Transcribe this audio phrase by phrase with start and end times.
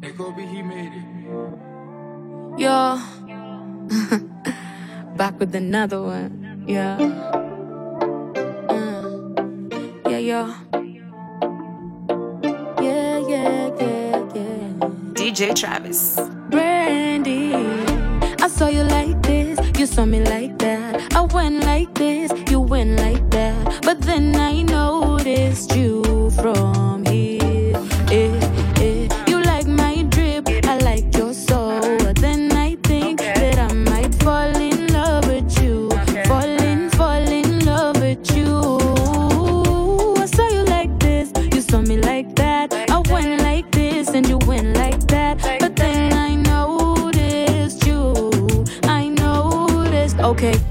[0.00, 1.02] Hey, Kobe, he made it.
[2.56, 3.00] Yo.
[5.16, 6.64] Back with another one.
[6.68, 6.98] Yeah.
[8.68, 9.10] Uh,
[10.08, 10.54] yeah, yo.
[12.80, 14.88] Yeah, yeah, yeah, yeah.
[15.14, 16.20] DJ Travis.
[16.48, 17.54] Brandy,
[18.40, 21.12] I saw you like this, you saw me like that.
[21.16, 23.82] I went like this, you went like that.
[23.82, 26.07] But then I noticed you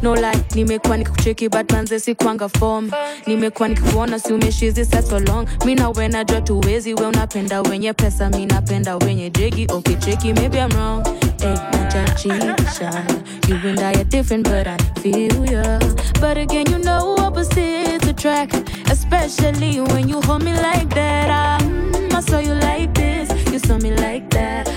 [0.08, 2.92] no lie, nimekuwa nikikucheki but manze sikuanga form.
[3.28, 5.48] Nimekuwa nikikuona si umeshizi for long.
[5.66, 9.68] Mi na we najua tuwezi, we unapenda wenye pesa, mi napenda wenye jegi.
[9.70, 11.04] Okay, cheki, maybe I'm wrong.
[11.42, 13.04] Hey, najachisha.
[13.50, 15.80] You and I are different, but I feel ya.
[16.22, 18.56] But again, you know opposites attract,
[18.90, 21.30] especially when you hold me like that.
[21.30, 24.68] I, mm, I saw you like this, you saw me like that.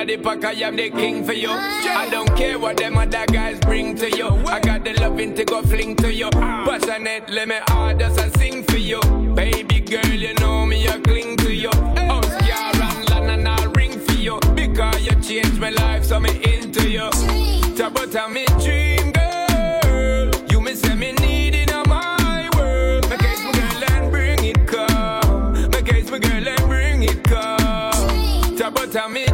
[0.00, 1.50] Green the pack, I am the king for you.
[1.50, 4.28] I don't care what them other guys bring to you.
[4.46, 6.30] I got the loving to go fling to you.
[6.30, 9.00] Passionate, let me orders and sing for you.
[9.34, 11.68] Baby girl, you know me, I cling to you.
[11.68, 14.40] House, car, and land, and I'll ring for you.
[14.54, 17.10] Because you changed my life, so me into you.
[17.84, 20.30] About me dream, girl.
[20.50, 23.06] You me say me need in my world.
[23.10, 25.70] My case, my girl, and bring it come.
[25.72, 27.60] My case, my girl, and bring it come.
[28.62, 29.29] About me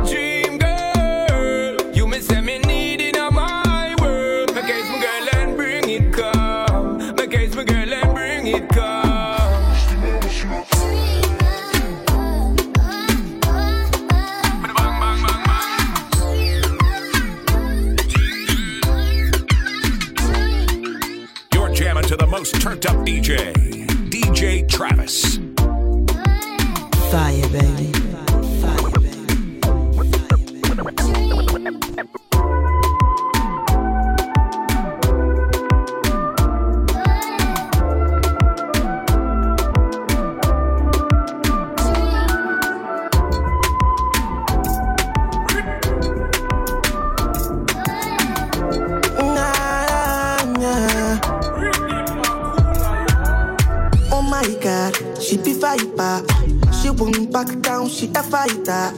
[55.76, 56.24] viper.
[56.72, 58.92] She won't back down, she a fighter.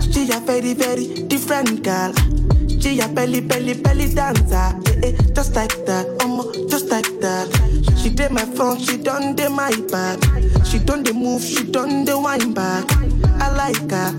[0.00, 2.12] She a very, very different girl.
[2.80, 4.74] She a belly, belly, belly dancer.
[5.02, 7.48] Eh, eh, just like that, um, just like that.
[8.00, 10.18] She did my front, she done the my back.
[10.64, 12.84] She done the move, she done the wine back.
[13.40, 14.12] I like her.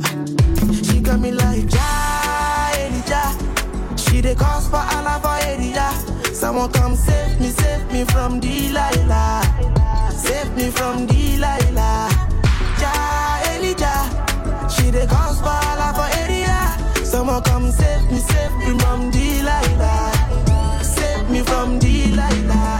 [0.83, 3.97] She got me like ja, Elijah.
[3.97, 5.91] She the cause for Allah for area.
[6.33, 9.94] Someone come save me, save me from the Delilah.
[10.17, 12.09] Save me from Delilah.
[12.79, 12.93] Ja,
[13.53, 14.09] Elijah.
[14.69, 16.57] She the cause for Allah for area.
[17.03, 20.11] Someone come save me, save me from Delilah.
[20.83, 22.74] Save me from Delilah.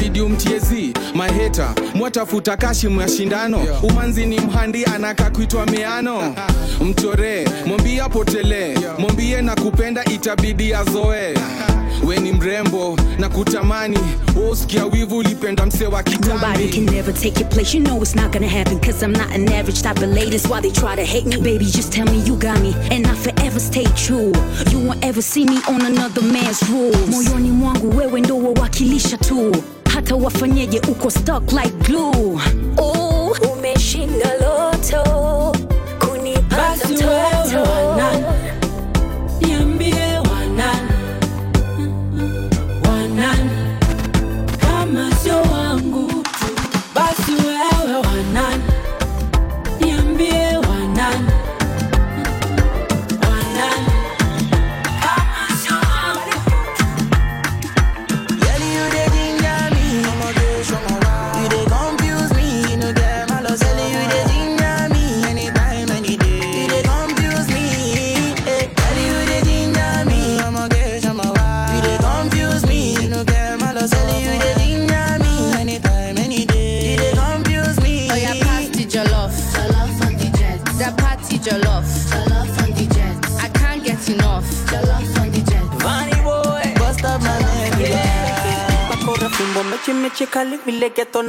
[0.00, 3.80] Itabidi umtiezi maheta mwatafuta kashi mashindano shindano.
[3.82, 6.34] Umanzi ni mhandi anaka kuitwa miano.
[6.84, 11.34] Mchoree mwambie apotelee mwambie na kupenda itabidi azoe
[12.06, 13.98] we ni mrembo na kutamani
[14.48, 16.02] wosikia wivu ulipenda mse wa
[16.90, 17.76] never take your place.
[17.78, 18.78] You know it's gonna happen.
[18.80, 19.48] Cause I'm not an
[20.82, 21.06] why they.
[21.42, 22.74] Baby, just tell you got.
[22.90, 23.14] And I
[23.60, 24.32] stay true.
[24.72, 27.08] You won't ever see on another man's rules.
[27.10, 29.56] Moyoni mwangu wewe ndo wawakilisha tu.
[29.94, 32.38] Hata wafanyeje uko stuck like glue.
[32.78, 32.99] Oh,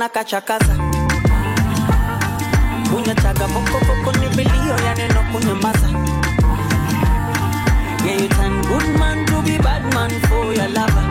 [0.02, 0.76] na kachakaza
[2.94, 5.88] kunyachaga bokoboko ni vilio ya neno kunyamaza
[8.06, 11.06] Yeah, you turn good man to be bad man for your lover.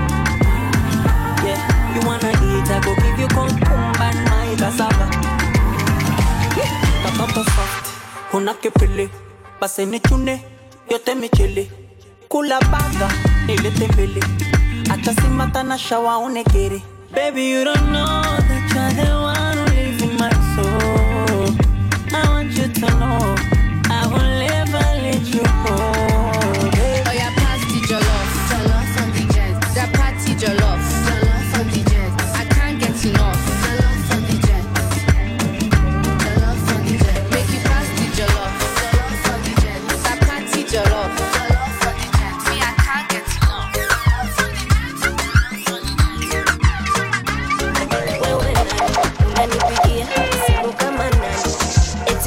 [1.46, 5.06] Yeah, you wanna eat, I go give you concumba and my cassava.
[6.58, 6.72] Yeah,
[7.04, 7.86] katoto soft,
[8.34, 9.08] una kipili,
[9.60, 10.42] basi nichune,
[10.90, 11.70] yote michili.
[12.28, 13.08] Kula baga,
[13.46, 14.24] nilete mbili,
[14.88, 16.82] hata simata na shawa unekere.
[17.14, 19.19] Baby, you don't know that you're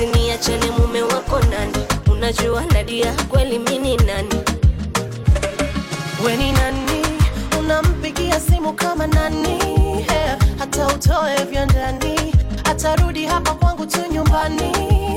[0.04, 1.86] eti niachane mume wako nani?
[2.12, 4.44] Unajua nadia kweli mini nani?
[6.26, 7.02] Weni nani?
[7.60, 9.60] Unampigia simu kama nani?
[10.10, 10.38] Yeah.
[10.60, 12.34] hata utoe vya ndani.
[12.63, 14.72] Atarudi hapa kwangu tu nyumbani.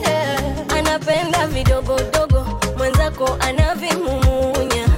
[0.07, 0.41] Yeah.
[0.79, 2.47] anapenda vidogodogo
[2.79, 4.89] mwenzako anavimumunya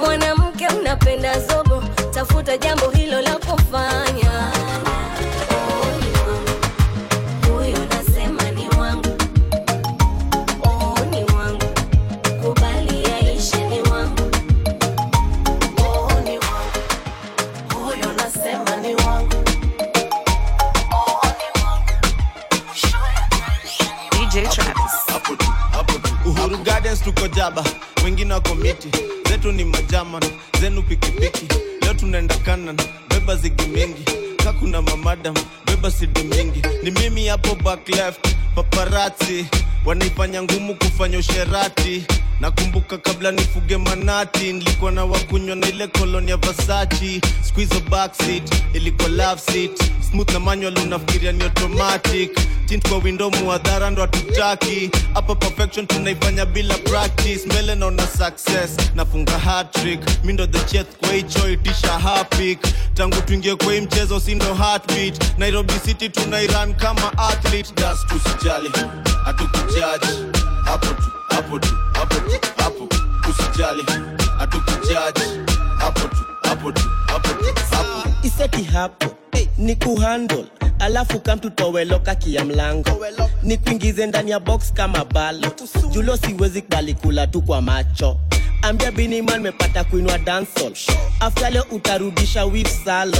[0.00, 1.82] mwanamke unapenda zogo.
[2.10, 4.07] Tafuta jambo hilo la kufanya
[24.30, 24.92] DJ Travis.
[26.26, 27.64] uhuru gardens tuko jaba
[28.04, 28.88] wengine wako miti.
[29.28, 30.22] Zetu ni majaman
[30.60, 31.46] zenu pikipiki.
[31.82, 32.76] Leo tunaenda kanan
[33.08, 34.04] beba zigi mingi.
[34.44, 35.34] Kakuna mamadam
[35.66, 36.62] beba sidi mingi.
[36.82, 39.46] Ni mimi hapo back left paparazzi.
[39.84, 42.04] Wanaifanya ngumu kufanya usherati.
[42.40, 49.08] Nakumbuka kabla nifuge manati nilikuwa na wakunywa na ile koloni ya vasachi squizo backseat ilikuwa
[49.08, 52.38] love seat smooth na manual unafikiria ni automatic.
[52.66, 54.90] Tint kwa window muadhara ndo hatutaki.
[55.14, 57.46] Hapa perfection tunaifanya bila practice.
[57.46, 62.58] Mbele naona success nafunga hatrick mi ndo the cheth kwa hicho itisha hapik.
[62.94, 65.38] Tangu tuingie kwa mchezo si ndo heartbeat.
[65.38, 67.72] Nairobi city tunairan kama athlete.
[67.74, 68.70] Das tusijali
[69.24, 70.06] hatukujaji.
[70.64, 72.88] Hapo tu hapo tu hapo tu hapo.
[73.30, 73.82] Usijali
[74.38, 75.22] hatukujaji.
[75.78, 79.17] Hapo tu hapo tu hapo tu hapo iseti hapo
[79.58, 80.44] ni kuhandle
[80.78, 83.06] alafu kamtutoweloka kia mlango.
[83.42, 85.48] Ni kuingize ndani ya box kama balo.
[85.90, 88.16] Julo siwezi kubali kula tu kwa macho.
[88.62, 90.18] Ambia biniman mepata kuinwa
[91.20, 93.18] afta leo utarudisha wif salo.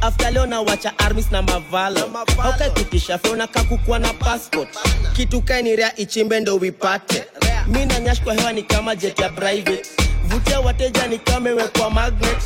[0.00, 2.10] Afta leo nawacha armis na mavalo.
[2.42, 4.68] Aukaikutisha feona kakukua na passport.
[5.16, 7.24] Kitu kainirea ichimbe ndo wipate.
[7.66, 9.82] Mi nanyashkwa hewa ni kama jet ya private.
[10.26, 12.36] Vutia wateja ni kama imewekwa magnet.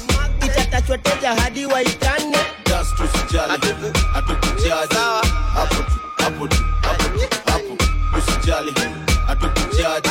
[0.46, 2.36] Itatachwa teja hadi waikane
[2.88, 3.52] Just usijali
[4.12, 4.94] hatukujaji
[5.54, 7.76] hapo tu hapo tu hapo tu hapo
[8.18, 8.74] usijali
[9.26, 10.08] hatukujaji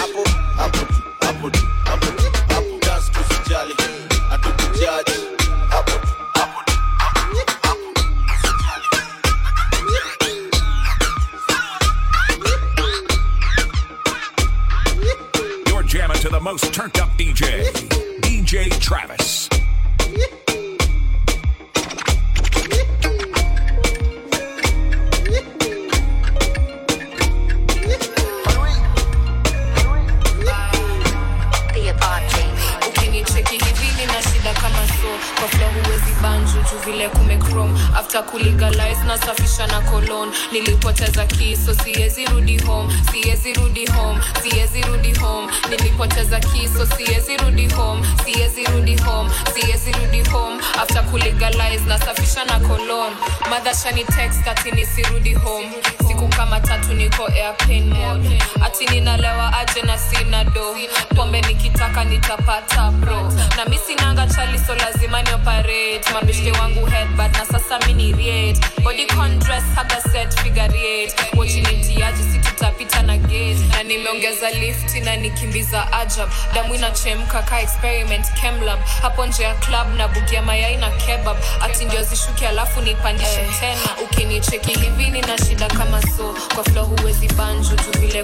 [56.88, 58.39] tatu niko airplane mode.
[58.62, 60.75] Ati ninalewa aje na sina do.
[61.15, 63.32] Pombe nikitaka nitapata bro.
[63.58, 66.13] Na mi sinanga chali so lazima ni operate.
[66.13, 68.60] Mabishke wangu headbad na sasa mini riet.
[68.84, 71.13] Body condress haga set figure eight.
[71.36, 73.60] Wochi nitiaji si tutapita na gate.
[73.72, 76.29] Na nimeongeza lift na nikimbiza ajab.
[76.53, 81.38] Damu inachemka ka experiment chemlab hapo nje ya club na bugia mayai na kebab.
[81.62, 83.98] Ati ndio zishuke alafu nipandishe tena.
[84.03, 86.36] Ukinicheki hivi nina shida kama so.
[86.56, 88.24] Kwa flo huwezi banju tu vile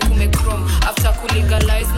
[0.90, 1.94] after kulegalize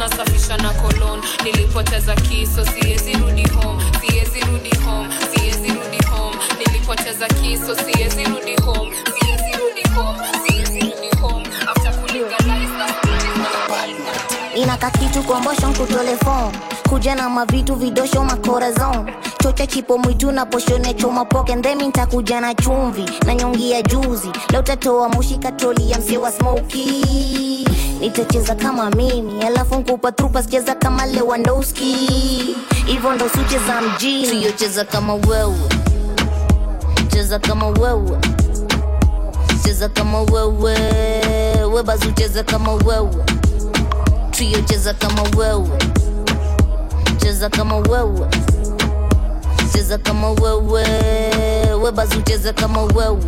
[0.57, 3.83] na colon nilipoteza kiso siwezi rudi home.
[4.01, 6.35] Siwezi rudi home siwezi rudi home.
[6.59, 8.91] Nilipoteza kiso siwezi rudi home
[16.89, 19.11] kuja na mavitu vidosho makorazon
[19.43, 21.55] chocha chipo mwitu na poshone choma poke.
[21.55, 24.31] Ndemi ntakuja na chumvi na nyongi ya juzi.
[24.49, 25.39] Leo tatoa moshi
[25.87, 27.67] ya mse wa smoki
[27.99, 32.55] nitacheza kama mimi alafu nkupa trupa sicheza kama lewandowski.
[32.85, 34.27] Hivyo ndo sucheza mjini.
[34.27, 35.55] Tuyocheza kama wewe.
[37.13, 38.17] Cheza kama wewe.
[39.63, 40.75] Cheza kama wewe.
[41.73, 43.25] Webazucheza kama wewe.
[44.31, 45.69] Tuyocheza kama wewe
[47.17, 48.27] cheza kama wewe.
[49.73, 50.83] Cheza kama wewe.
[51.83, 53.23] We basi ucheze kama wewe.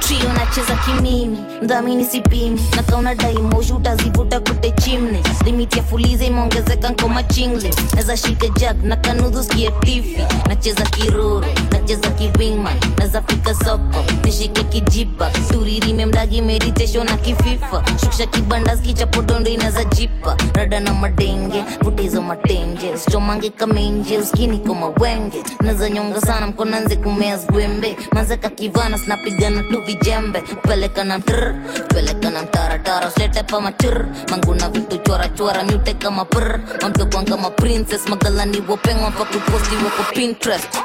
[0.00, 6.88] Trio nacheza kimimi mdhamini sipimi na kauna daimoshi utazivuta kute chimne limiti ya fuliza imeongezeka
[6.90, 10.18] nkoma chingle naza shike jack na kanudhu skie tifi.
[10.48, 11.44] Nacheza kiruru
[11.82, 14.04] nacheza kiwima naza fika soko.
[14.24, 17.84] Nishike kijipa turirime mdagi meditation na kififa.
[18.00, 20.36] Shukisha kibanda skichapodondo inaza jipa.
[20.54, 25.42] Rada na madenge vutizo matenje sichomange kamenje uskini koma wenge.
[25.60, 27.96] Naza nyonga sana mkonanze kumea zgwembe.
[28.12, 30.40] Manzeka kivana sinapigana tu vijembe.
[30.40, 31.54] Peleka na mtr
[31.88, 33.10] peleka na mtaratara.
[33.10, 38.08] Slete pa matir manguna vitu chora chora myute kama pr mamtokwan ma princess.
[38.08, 40.78] Magalani wopengwa pa kuposti wako pinterest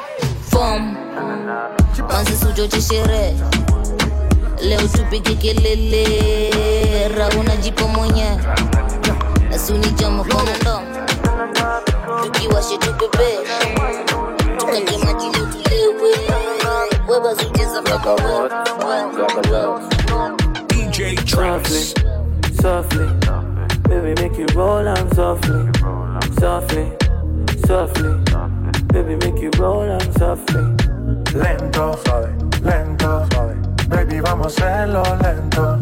[0.58, 0.96] fom
[2.10, 3.34] manzi suchoche sherehe
[4.62, 8.26] leo tupige kelele rauna jipo mwenye.
[9.54, 10.80] Asunichama konondo
[12.24, 13.38] tukiwashe tupebe
[14.56, 16.14] tukage maji leo tulewe
[17.08, 18.14] webazucheza kama
[18.88, 19.80] wewe
[20.68, 21.94] DJ Travis.
[22.62, 23.06] softly.
[23.88, 25.64] Baby, make you roll on softly,
[26.40, 26.86] softly,
[27.66, 28.10] softly.
[28.92, 30.62] Baby, make you roll on softly.
[31.34, 33.56] Lento, suave, lento, suave.
[33.88, 35.78] Baby, vamos a hacerlo lento,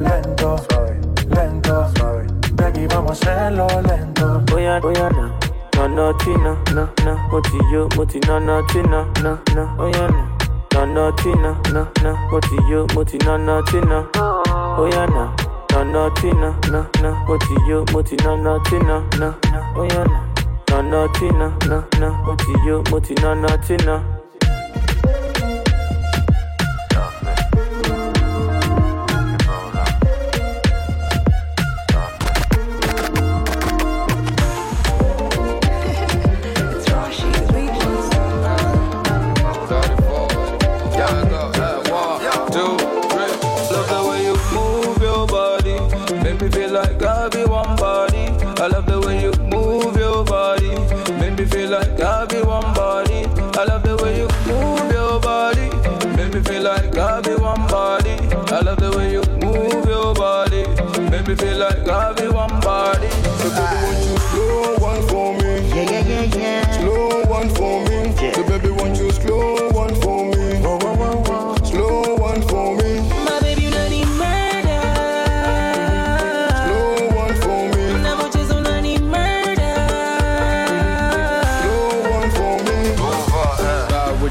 [0.00, 1.00] lento, suave,
[1.30, 2.26] lento, suave.
[2.54, 4.42] Baby, vamos a hacerlo lento.
[4.54, 5.30] Oya, oya, na,
[5.76, 7.14] na, na, tina, na, na.
[7.30, 9.74] Moti yo, moti na, na, tina, na, na.
[9.78, 10.24] Oya, na,
[10.74, 12.12] na, na, tina, na, na.
[12.30, 14.06] Moti yo, moti na, na, tina.
[14.78, 15.32] Oya, na,
[15.72, 17.10] na, na, tina, na, na.
[17.26, 19.60] Moti yo, moti na, na, tina, na, na.
[19.76, 20.27] Oya, na, na,
[20.82, 22.10] na, tina, na, na.
[22.24, 24.17] Moti yo, moti na, na, tina.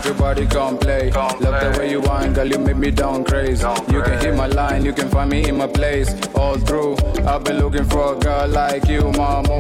[0.08, 1.12] Your body, come play.
[1.12, 3.66] Love the way you whine, girl, you make me down crazy.
[3.92, 6.10] You can hit my line, you can find me in my place.
[6.34, 6.98] All through,
[7.28, 9.60] I've been looking for a girl like you, mama.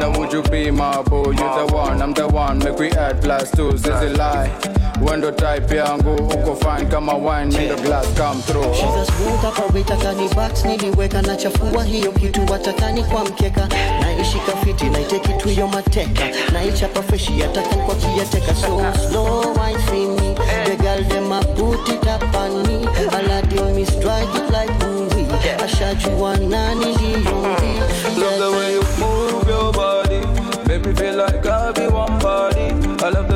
[0.00, 1.30] Now would you be my boo?
[1.30, 2.58] You the one, I'm the one.
[2.58, 4.50] Make we add plus two, is a lie.
[5.02, 8.74] Wendo type yangu uko fine kama wine, make the glass come through.
[8.74, 13.68] She's a smooth operator kani box niliweka na chafua hiyo kitu watakani kwa mkeka.
[14.00, 16.22] Naishika fiti naiteki tu yo mateka.
[16.52, 20.34] Naichapa freshi yataka kwa kiyateka so slow wine see me.
[20.64, 22.88] The girl them a put it up on me.
[23.18, 25.26] Aladdin me strike it like movie
[25.64, 27.34] ashajua nani ndiyo
[28.18, 30.20] Love the way you move your body,
[30.68, 32.72] make me feel like I be one body.
[33.04, 33.33] I love the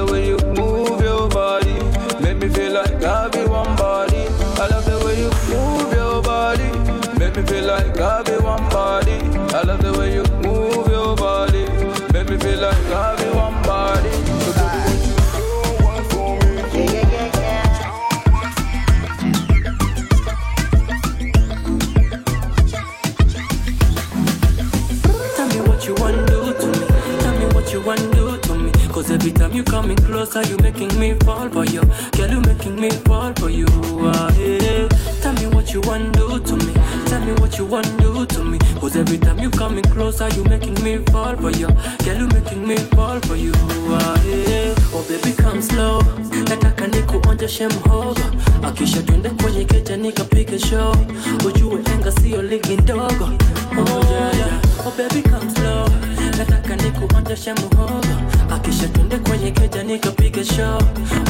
[57.48, 58.54] nikuonjeshe mhogo.
[58.54, 60.82] Akisha twende kwenye keja nikapige show.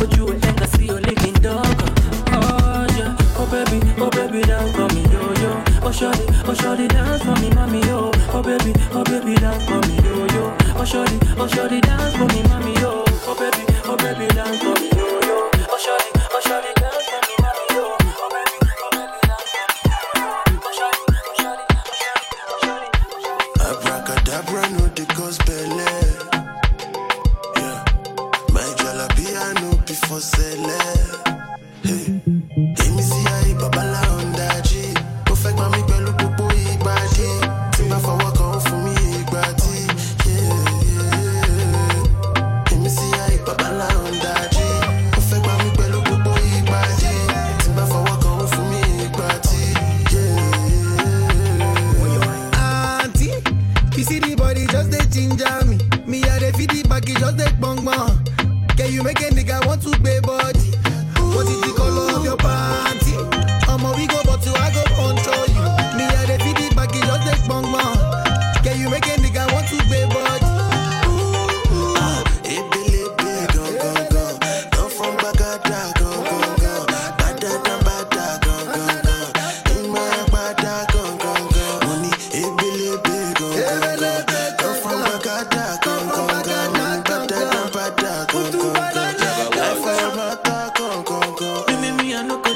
[0.03, 1.85] Ujue enga sio ligi ndogo.
[3.41, 5.03] Oh baby, oh baby dance for me
[5.43, 5.63] yo.
[5.87, 5.93] Oh
[6.49, 6.55] oh
[7.55, 8.11] mommy yo.
[8.35, 10.53] Oh baby, oh baby dance for me yo yo.
[10.79, 13.05] Oh shorty, oh shorty dance for me mommy yo.
[13.27, 14.98] Oh baby, oh baby dance for me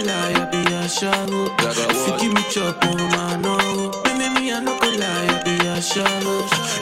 [0.03, 1.11] lie, I be a show.
[1.59, 3.57] If you give me chop on my no,
[4.19, 6.05] Me me I no go lie, I be a show.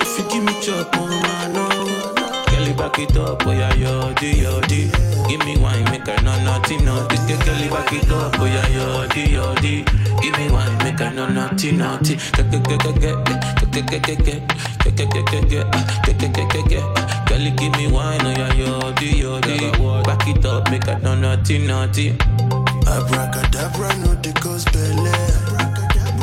[0.01, 1.67] If you give me chop on my no.
[2.47, 4.91] Kelly back it up, oh yeah, yo, di, yo, di.
[5.29, 7.07] Give me wine, make I know nothing, no.
[7.09, 9.85] This Kelly back it up, oh yeah, yo, di, yo, di.
[10.21, 12.19] Give me wine, make I know nothing, nothing.
[17.27, 19.71] Kelly, give me wine, oh yeah, yo, di, yo, di.
[20.05, 22.19] Back it up, make I know nothing, nothing.
[22.97, 25.05] Abracadabra no dey cause belle.
[25.95, 26.21] Yeah.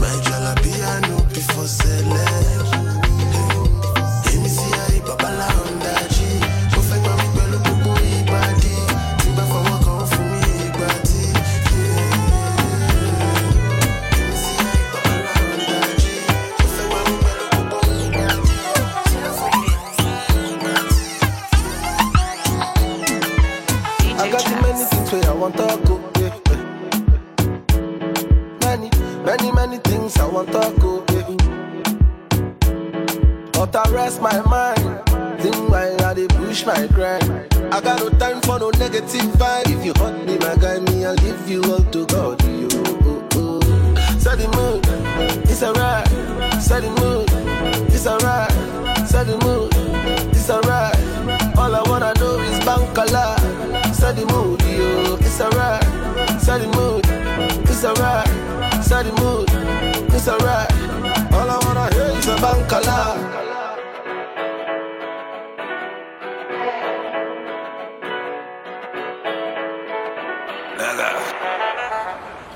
[0.00, 2.59] My jalapia no be for sele.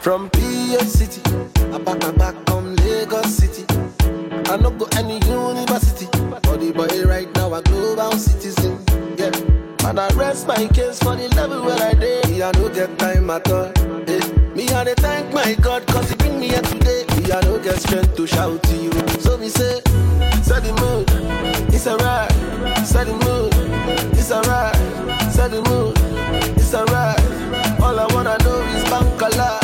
[0.05, 1.23] From PA City,
[1.73, 3.65] I back I back from Lagos City.
[4.51, 8.79] I no go any university, but the boy right now a global citizen.
[9.17, 9.33] Yeah,
[9.89, 11.95] and I rest my case for the level where I.
[12.29, 13.73] Me I no get time at all.
[14.07, 14.21] Eh.
[14.55, 17.07] Me I dey thank my God cause he bring me here today.
[17.17, 18.93] Me I no get strength to shout to you.
[19.21, 19.81] So me say,
[20.43, 21.09] set the mood,
[21.73, 22.31] it's alright.
[22.87, 23.55] Set the mood,
[24.19, 24.77] it's alright.
[25.33, 25.97] Set the mood,
[26.61, 27.19] it's alright.
[27.81, 29.64] All I wanna know is bankala.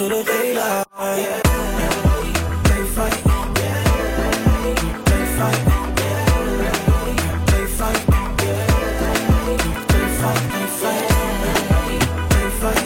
[0.00, 0.86] to the daylight.
[0.96, 1.26] Play
[2.96, 3.16] fight.
[3.44, 3.96] Play fight.
[5.04, 5.60] Play fight.
[7.48, 8.00] Play fight.
[9.90, 10.40] Play fight.
[12.30, 12.84] Play fight.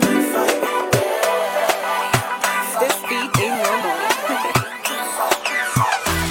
[0.00, 0.58] Play fight.
[2.80, 3.98] This beat ain't normal.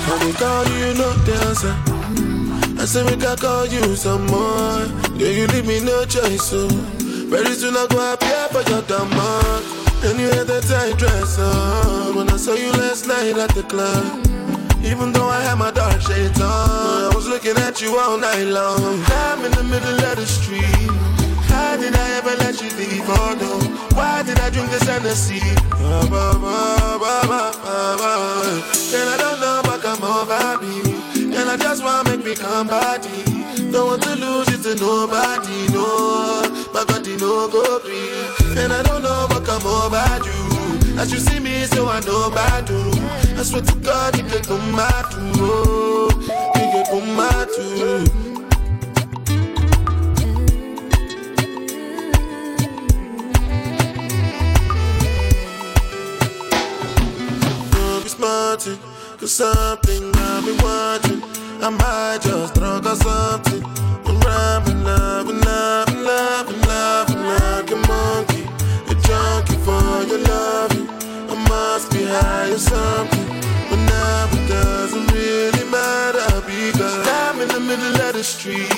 [0.08, 1.76] When we call you, no dancer.
[2.78, 4.84] I say we can call you some more.
[5.16, 6.68] Yeah, you leave me no choice, so
[7.30, 9.64] very soon I go appear for your demand.
[10.02, 13.64] And you had that tight dress on when I saw you last night at the
[13.64, 14.26] club.
[14.82, 18.48] Even though I had my dark shades on, I was looking at you all night
[18.48, 19.04] long.
[19.06, 20.64] I'm in the middle of the street.
[21.52, 23.04] How did I ever let you leave?
[23.06, 23.60] Oh no,
[23.98, 25.42] why did I drink this Hennessy?
[25.70, 27.52] Ba, ba, ba, ba, ba,
[28.00, 28.12] ba.
[28.96, 31.36] And I don't know what come over me.
[31.36, 33.24] And I just wanna make me come body.
[33.72, 36.59] Don't want to lose you to nobody, no.
[36.74, 38.62] My body no go free.
[38.62, 41.00] And I don't know what come over you.
[41.00, 42.92] As you see me, so I know bad you.
[43.40, 45.32] I swear to God, you can come out too.
[45.38, 46.10] Oh,
[46.56, 47.20] you can come
[58.04, 58.78] be smarting,
[59.18, 60.99] cause something I've been watching.
[61.62, 63.62] I might just drunk or something.
[64.08, 68.44] I'm rapping, loving, loving, loving, loving like a monkey.
[68.88, 70.88] A junkie for your loving.
[71.28, 73.28] I must be high or something.
[73.70, 78.72] But now it doesn't really matter because I'm in the middle of the street.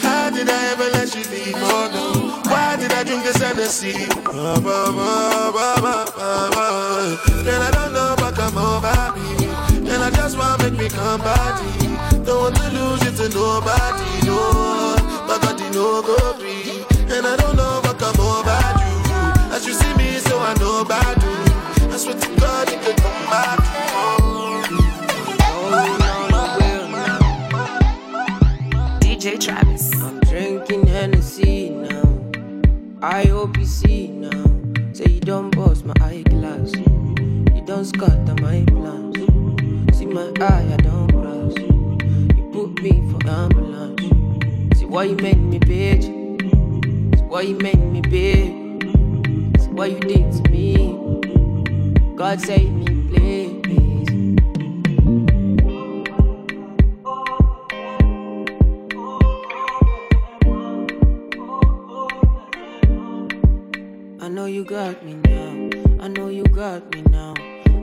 [0.00, 1.54] How did I ever let you leave?
[1.56, 2.50] Oh no.
[2.50, 4.06] Why did I drink this Hennessy?
[4.24, 7.18] Ba, ba, ba, ba, ba, ba, ba.
[7.40, 9.75] And I don't know what come over me.
[10.26, 12.24] And I just wanna make me come body.
[12.24, 14.96] Don't want to lose it to nobody, no.
[15.28, 16.84] My body no go free.
[17.14, 19.54] And I don't know what come over you.
[19.54, 21.92] As you see me, so I know about you.
[21.92, 23.60] I swear to God, you can come back.
[29.00, 29.94] DJ Travis.
[30.02, 32.30] I'm drinking Hennessy now.
[33.00, 34.44] I hope you see now.
[34.92, 36.74] Say you don't bust my eyeglass.
[36.74, 38.72] You don't scatter my plans.
[38.72, 38.75] My
[40.42, 41.54] eye, I don't cross.
[42.36, 44.78] You put me for ambulance.
[44.78, 46.04] See why you make me bitch.
[47.16, 49.60] See why you make me bitch.
[49.60, 52.14] See what you did to me.
[52.16, 53.56] God save me, please.
[64.20, 66.04] I know you got me now.
[66.04, 67.34] I know you got me now.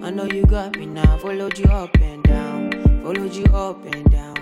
[0.04, 1.18] I know you got me now.
[1.18, 2.23] Followed you up and.
[3.04, 4.36] Followed you up and down.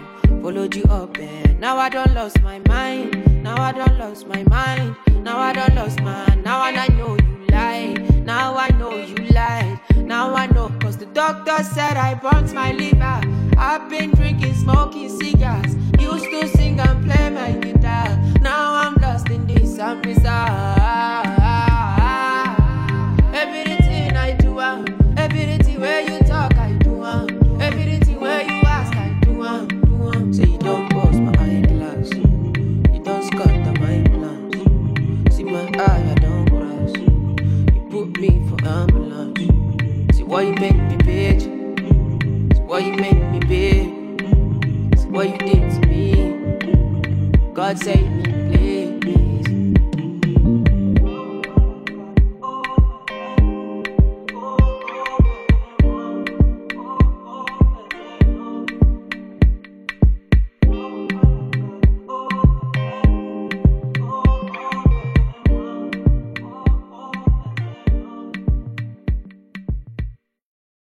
[0.44, 3.44] Followed you up and now I don't lost my mind.
[3.44, 4.96] Now I don't lost my mind.
[5.24, 8.24] Now I don't lost my mind, now and I know you lied.
[8.24, 9.80] Now I know you lied.
[9.96, 13.22] Now I know cause the Doctor said I burnt my liver.
[13.58, 15.76] I've been drinking, smoking cigars.
[16.00, 18.16] Used to sing and play my guitar.
[18.42, 20.81] Now I'm lost in this and bizarre.